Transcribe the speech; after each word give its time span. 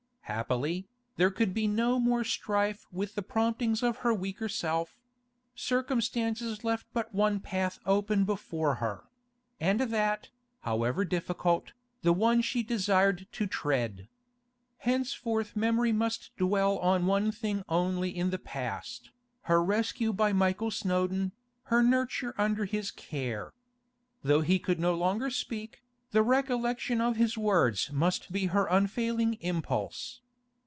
Happily, 0.25 0.87
there 1.17 1.29
could 1.29 1.53
be 1.53 1.67
no 1.67 1.99
more 1.99 2.23
strife 2.23 2.87
with 2.89 3.15
the 3.15 3.21
promptings 3.21 3.83
of 3.83 3.97
her 3.97 4.13
weaker 4.13 4.47
self; 4.47 4.95
circumstances 5.55 6.63
left 6.63 6.87
but 6.93 7.13
one 7.13 7.41
path 7.41 7.79
open 7.85 8.23
before 8.23 8.75
her; 8.75 9.03
and 9.59 9.81
that, 9.81 10.29
however 10.61 11.03
difficult, 11.03 11.73
the 12.01 12.13
one 12.13 12.41
she 12.41 12.63
desired 12.63 13.27
to 13.33 13.45
tread. 13.45 14.07
Henceforth 14.77 15.57
memory 15.57 15.91
must 15.91 16.31
dwell 16.37 16.77
on 16.77 17.07
one 17.07 17.33
thing 17.33 17.65
only 17.67 18.09
in 18.15 18.29
the 18.29 18.39
past, 18.39 19.09
her 19.41 19.61
rescue 19.61 20.13
by 20.13 20.31
Michael 20.31 20.71
Snowdon, 20.71 21.33
her 21.63 21.83
nurture 21.83 22.33
under 22.37 22.63
his 22.63 22.89
care. 22.89 23.51
Though 24.23 24.39
he 24.39 24.59
could 24.59 24.79
no 24.79 24.93
longer 24.95 25.29
speak, 25.29 25.83
the 26.11 26.23
recollection 26.23 26.99
of 27.01 27.15
his 27.17 27.37
words 27.37 27.89
must 27.93 28.31
be 28.33 28.45
her 28.47 28.65
unfailing 28.67 29.33
impulse. 29.41 30.19